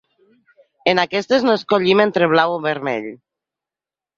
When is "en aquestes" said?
0.93-1.45